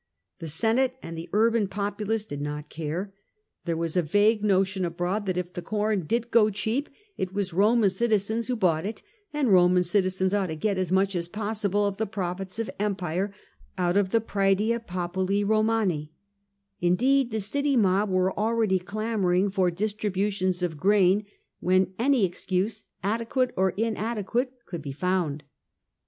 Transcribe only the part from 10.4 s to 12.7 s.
to get as much as possible of the profits of